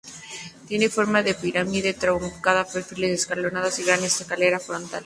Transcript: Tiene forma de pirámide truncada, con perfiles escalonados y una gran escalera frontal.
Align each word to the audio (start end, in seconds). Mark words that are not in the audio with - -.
Tiene 0.67 0.89
forma 0.89 1.21
de 1.21 1.35
pirámide 1.35 1.93
truncada, 1.93 2.63
con 2.63 2.73
perfiles 2.73 3.21
escalonados 3.21 3.77
y 3.77 3.83
una 3.83 3.97
gran 3.97 4.05
escalera 4.05 4.59
frontal. 4.59 4.99